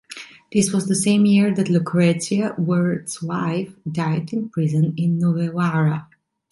[0.51, 6.07] This was the same year that Lucrezia, Wert's wife, died in prison in Novellara.